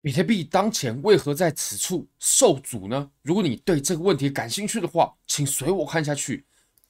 [0.00, 3.10] 比特币当前为何在此处受阻呢？
[3.22, 6.44] 如果你对这个问题感兴趣的话，请随我看下去。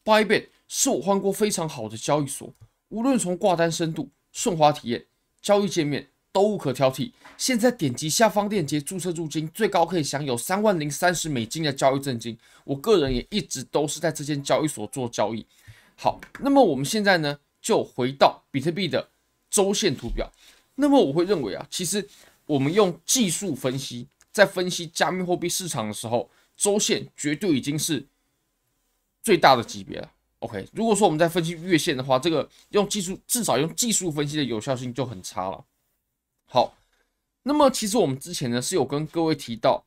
[0.05, 2.53] Bybit 是我换过非常好的交易所，
[2.91, 5.07] 无论从挂单深度、顺滑体验、
[5.41, 7.13] 交易界面都无可挑剔。
[7.39, 12.39] 现在点击下方链接注册入金，最高可以享有三万零三十美金的交易赠金。
[12.65, 15.47] 我个人也一直都是在这间交易所做交易。
[15.97, 19.09] 好，那么我们现在呢，就回到比特币的
[19.49, 20.31] 周线图表。
[20.75, 22.07] 那么我会认为啊，其实。
[22.49, 28.05] 我们用技术分析，在分析加密货币市场的时候，周线绝对已经是
[29.23, 30.11] 最大的级别了。
[30.41, 35.65] OK，如果说我们在分析月线的话，这个用技术至少用技术分析的有效性就很差了。
[36.47, 36.75] 好，
[37.43, 39.85] 那么其实我们之前呢是有跟各位提到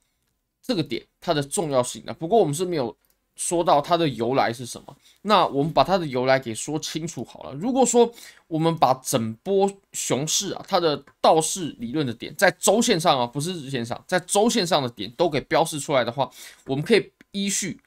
[0.62, 2.96] 这个点它的重要性的，不过我们是没有。
[3.36, 4.96] 说到它的由来是什么？
[5.24, 7.54] 那我们把它的由来给说清楚好了。
[7.54, 8.12] 如果说
[8.48, 16.30] 我们把整波熊市啊，它的道氏理论的点在周线上啊，不是日线上，在周线上的点都给标示出来的话，
[16.66, 17.82] 我们可以依序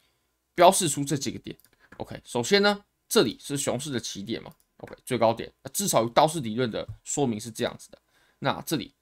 [0.54, 1.56] 标示出这几个点。
[1.98, 7.98] OK，首先呢，这里是熊市的起点嘛，OK，最高点，至少有道氏理论的说明是这样子的。
[8.40, 8.92] 那这里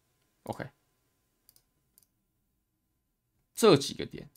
[0.42, 0.66] ，OK，
[3.54, 4.28] 这几个点。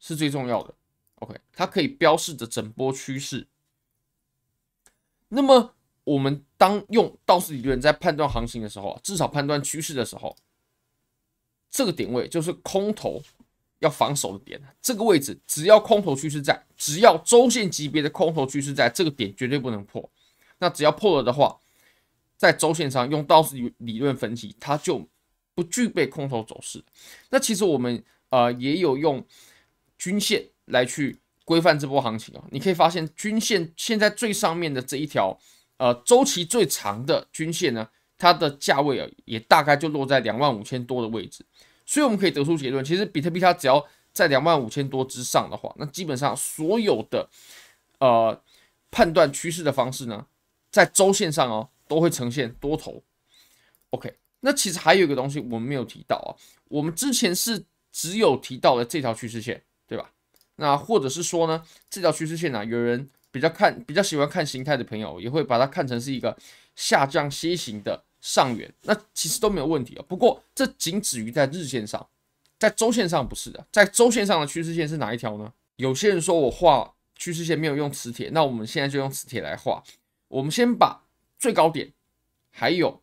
[0.00, 0.74] 是最重要的
[1.16, 3.46] ，OK，它可以标示着整波趋势。
[5.28, 10.34] 那么，我们当用道氏理论在判断行情的时候，至少判断趋势的时候，
[11.70, 13.22] 这个点位就是空头
[13.80, 14.60] 要防守的点。
[14.80, 20.10] 这个位置只要空头趋势在，只要周线级别的空头趋势在，这个点绝对不能破。
[20.58, 21.60] 那只要破了的话，
[22.38, 25.06] 在周线上用道氏理论分析，它就
[25.54, 26.82] 不具备空头走势。
[27.28, 29.24] 那其实我们呃也有用。
[30.00, 35.38] 均线来去规范这波行情啊，你可以发现均线现在最上面的这一条，
[35.76, 41.44] 呃，周期最长的均线呢，它的价位啊也大概就落在两万五千多的位置，
[41.84, 43.84] 所以我们可以得出结论，其实比特币它只要
[44.14, 47.28] 在两万五千多之上的话，那基本上所有的
[47.98, 48.42] 呃
[48.90, 50.24] 判断趋势的方式呢，
[50.70, 53.02] 在周线上哦都会呈现多头。
[53.90, 56.30] OK，那其实还有一个东西我们没有提到啊，
[56.68, 59.62] 我们之前是只有提到了这条趋势线。
[60.60, 66.36] 那或者是说呢，这条趋势线呢、啊，有人比较看比较喜欢看形态的朋友，也会把它看成是一个
[66.76, 70.04] 下降楔形的上缘，那其实都没有问题啊。
[70.06, 72.06] 不过这仅止于在日线上，
[72.58, 73.66] 在周线上不是的。
[73.72, 75.50] 在周线上的趋势线是哪一条呢？
[75.76, 79.82] 有些人说我画趋势线没有用磁铁，那我们现在就用磁铁来画。
[80.28, 81.02] 我们先把
[81.38, 81.90] 最高点
[82.50, 83.00] 还有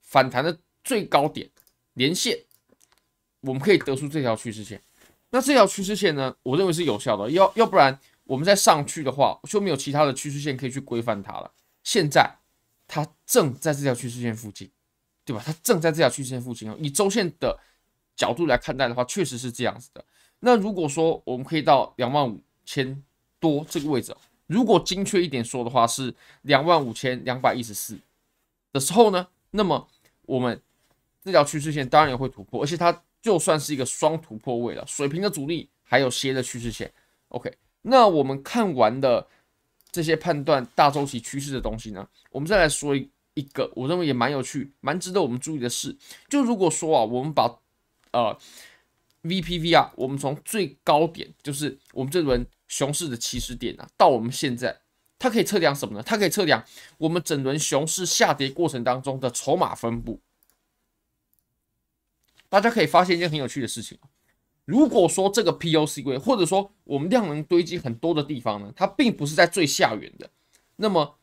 [0.00, 1.50] 反弹的最高点
[1.92, 2.38] 连线，
[3.42, 4.80] 我们可以得出这条趋势线。
[5.34, 11.50] 那这条趋势线呢，我认为是有效的，要要不然我们再上去的话，就没有其他的趋势线可以去规范它了。
[11.82, 12.36] 现在
[12.86, 14.70] 它正在这条趋势线附近，
[15.24, 15.42] 对吧？
[15.44, 16.76] 它正在这条趋势线附近哦。
[16.78, 17.58] 以周线的
[18.14, 20.04] 角度来看待的话，确实是这样子的。
[20.38, 23.02] 那如果说我们可以到两万五千
[23.40, 24.14] 多这个位置，
[24.46, 27.98] 如果精确一点说的话，是两万五千两百一十四
[28.72, 29.88] 的时候呢，那么
[30.26, 30.62] 我们
[31.24, 33.02] 这条趋势线当然也会突破，而且它。
[33.24, 36.92] 就算是一个双突破位了，水平的阻力还有斜的趋势线。
[37.28, 39.26] OK，那我们看完了
[39.90, 45.96] 这些判断大周期趋势的东西呢，我们再来说一一个我认为也蛮有趣、蛮值得我们注意的事。
[46.28, 47.60] 就如果说啊，我们把
[48.12, 48.38] 呃
[49.22, 54.82] VPV 啊，我们从最高点，就是我们这轮熊市的起始点啊，到我们现在，
[55.18, 56.02] 它可以测量什么呢？
[56.02, 56.62] 它可以测量
[56.98, 60.20] 我们整轮熊市下跌过程当中的筹码分布。
[62.54, 63.98] 大家可以发现一件很有趣的事情，
[64.64, 70.30] 如果说这个 POC 柜，或者说我们量能堆积很多的地方呢，它并不是在最下缘的，
[70.76, 71.18] 那么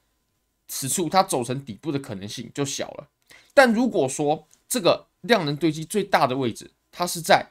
[0.67, 3.07] 此处它走成底部的可能性就小了。
[3.53, 7.49] 但如果说这个量能堆积最大的位置，它是在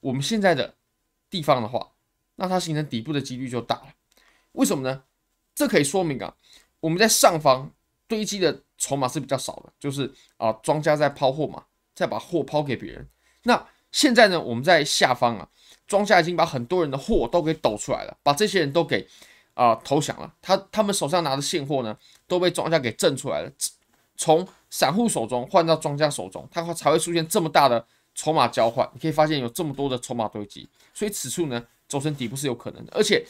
[0.00, 0.74] 我们现在的
[1.30, 1.92] 地方的话，
[2.34, 3.94] 那它形成底部的几率就大了。
[4.52, 5.04] 为什么呢？
[5.54, 6.36] 这可以说明啊，
[6.80, 7.72] 我们在上方
[8.06, 11.64] 堆积的筹码是比较少的，就是啊，庄家在抛货嘛。
[11.96, 13.08] 再把货抛给别人，
[13.44, 14.38] 那现在呢？
[14.38, 15.48] 我们在下方啊，
[15.88, 19.08] 庄家已经把很多人的货都给抖出来了，把这些人都给
[19.54, 20.34] 啊、投降了。
[20.42, 21.96] 他他们手上拿的现货呢，
[22.28, 23.50] 都被庄家给挣出来了，
[24.14, 27.82] 从散户手中换到庄家手中，它才会出现这么大的
[28.14, 28.86] 筹码交换。
[28.92, 32.92] 你可以发现有这么多的筹码堆积，所以此处呢，走成底部是有可能的。
[32.94, 33.24] 而且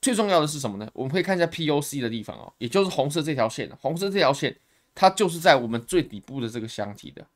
[0.00, 0.88] 最重要的是什么呢？
[0.92, 4.56] 我们可以看一下 POC 的地方哦，也就是红色这条线，红色这条线
[4.94, 7.26] 它就是在我们最底部的这个箱体的。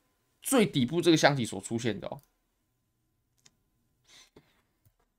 [0.46, 2.20] 最底部这个箱体所出现的哦，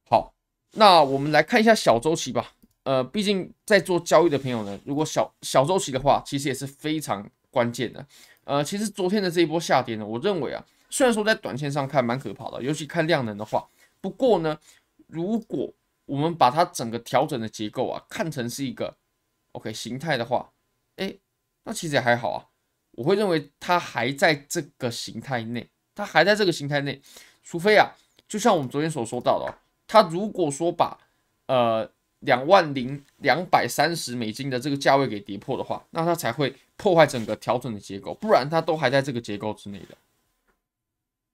[0.09, 0.33] 好，
[0.71, 2.53] 那我们来看一下小周期吧。
[2.83, 8.07] 呃，毕竟在做交易的朋友呢，如果小小周期的话，其实也是非常关键的。
[8.45, 13.67] 呃，其实昨天的这一波下跌呢，我认为啊，虽然说在短线上看蛮可怕的，尤其看量能的话。
[13.99, 14.57] 不过呢，
[15.07, 15.73] 如果
[16.05, 18.95] 我们把它整个调整的结构啊看成是一个
[19.51, 20.53] OK 形态的话，
[20.95, 21.17] 哎，
[21.65, 22.47] 那其实也还好啊。
[22.97, 26.99] 我会认为它还在这个形态内，它还在这个形态内，
[27.43, 27.91] 除非啊，
[28.27, 29.53] 就像我们昨天所说到的，
[29.85, 30.97] 它如果说把
[31.45, 31.87] 呃
[32.21, 39.95] 两万零两百三十美金的这个价位给跌破的话，那它才会破坏整个调整的结构，不然它都还在这个结构之内的。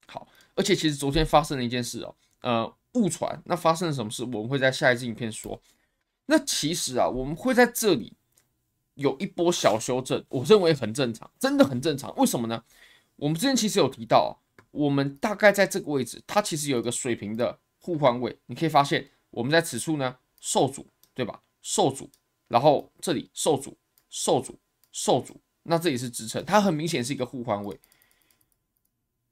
[0.06, 4.22] 好，而且其实昨天发生了一件事哦，呃，误传，那发生了什么事？
[4.24, 5.58] 我们会在下一支影片说。
[6.26, 8.12] 那其实啊，我们会在这里。
[8.94, 12.14] 有一波小修正，我认为很正常，真的很正常。
[12.16, 12.62] 为什么呢？
[13.16, 18.38] 我们之前其实有提到，我们大概在这个位置，它其实有一个水平的互换位。
[18.46, 21.42] 你可以发现，我们在此处呢受阻，对吧？
[21.62, 22.10] 受阻，
[22.48, 23.76] 然后这里受阻，
[24.10, 24.58] 受阻，
[24.92, 27.80] 受阻，那这里是支撑，它很明显是一个互换位。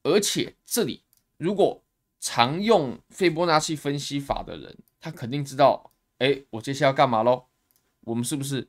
[0.02, 1.04] 而且这里
[1.36, 1.82] 如果
[2.18, 7.44] 常用斐波那契分析法的人，他肯定知道，哎，我接下来要干嘛喽？
[8.00, 8.68] 我们是不是？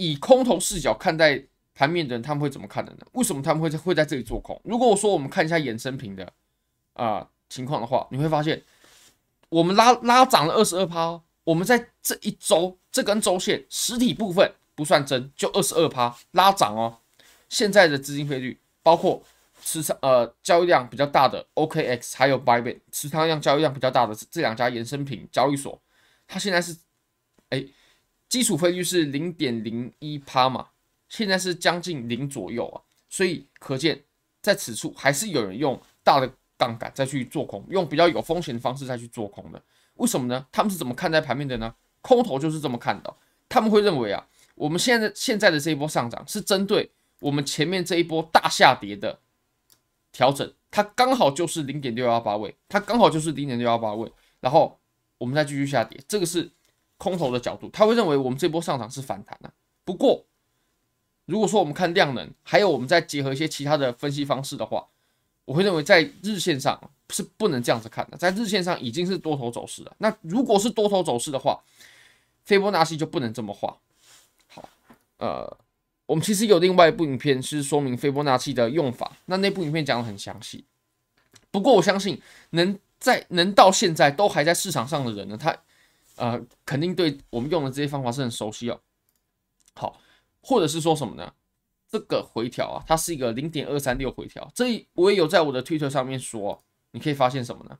[0.00, 1.38] 以空头视角看待
[1.74, 3.06] 盘面的人，他们会怎么看的呢？
[3.12, 4.58] 为什么他们会会在这里做空？
[4.64, 6.32] 如果我说我们看一下衍生品的
[6.94, 8.62] 啊、情况的话，你会发现
[9.50, 16.96] 我们拉拉涨了二十二趴，我们在这一周这根周线实体部分不算真，就二十二趴拉涨哦。
[17.50, 19.22] 现在的资金费率，包括
[19.62, 25.78] 持仓呃交易量比较大的 OKX 还有 Bybit 持仓量交易量比较大的这两家衍生品交易所，
[26.26, 26.74] 它现在是。
[28.30, 30.68] 基础费率是零点零一趴嘛，
[31.08, 34.00] 现在是将近零左右啊，所以可见
[34.40, 39.60] 在此处还是有人用大的杠杆再去做空，用比较有风险的方式再去做空的。
[39.94, 40.46] 为什么呢？
[40.52, 41.74] 他们是怎么看待盘面的呢？
[42.02, 43.12] 空头就是这么看的，
[43.48, 44.24] 他们会认为啊，
[44.54, 46.88] 我们现在现在的这一波上涨是针对
[47.18, 49.18] 我们前面这一波大下跌的
[50.12, 54.78] 调整，它刚好就是零点六幺八位，它刚好就是零点六幺八位，然后
[55.18, 56.48] 我们再继续下跌，这个是。
[57.00, 59.50] 空头的角度，他会认为我们这波上涨是反弹的。
[59.86, 60.22] 不过，
[61.24, 64.86] 如果说我们看量能，还有我们再结合一些其他的分析方式的话，
[65.46, 68.18] 我会认为在日线上是不能这样子看的。
[68.18, 69.96] 在日线上已经是多头走势了。
[69.96, 71.58] 那如果是多头走势的话，
[72.44, 73.74] 斐波那契就不能这么画。
[74.46, 74.68] 好，
[75.16, 75.56] 呃，
[76.04, 80.66] 我们其实有另外一部影片是说明斐波那契的用法，那那部影片讲得很详细。
[81.50, 82.20] 不过我相信
[82.50, 85.56] 能在能到现在都还在市场上的人呢，他。
[86.20, 88.78] 呃，肯定对我们用的这些方法是很熟悉哦。
[89.74, 89.98] 好，
[90.42, 91.32] 或者是说什么呢？
[91.88, 94.46] 这个回调啊，它是一个零点二三六回调。
[94.54, 97.78] 这我也有在我的推特上面说，你可以发现什么呢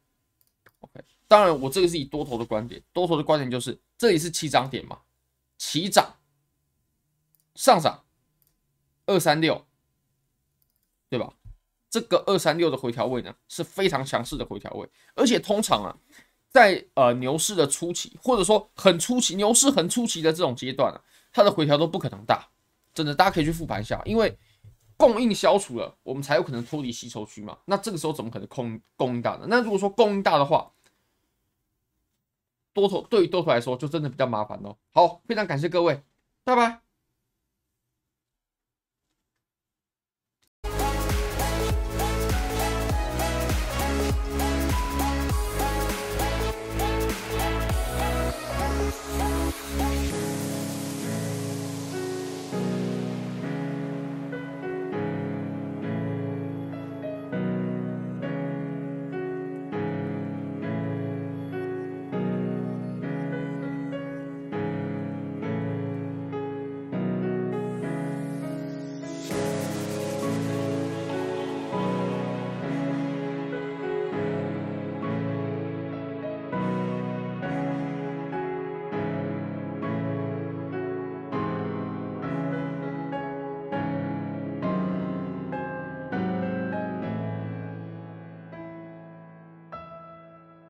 [0.81, 4.99] ？OK，当然我这个是以多头的观点，多头的观点就是这里是起涨点嘛，
[5.59, 6.17] 起涨
[7.57, 8.03] 上涨
[9.05, 9.67] 二三六，
[11.11, 11.31] 对吧？
[11.91, 15.95] 这个二三六的回调位呢是非常强势的回调位，而且通常啊。
[16.51, 21.01] 在呃牛市的初期，或者说很初期，牛市很初期的这种阶段啊，
[21.33, 22.49] 它的回调都不可能大，
[22.93, 24.37] 真的，大家可以去复盘一下，因为
[24.97, 27.57] 供应消除了，我们才有可能脱离吸筹区嘛。
[27.65, 29.47] 那这个时候怎么可能供供应大呢？
[29.49, 30.73] 那如果说供应大的话，
[32.73, 34.77] 多头对于多头来说就真的比较麻烦哦。
[34.91, 36.03] 好，非常感谢各位，
[36.43, 36.90] 拜拜。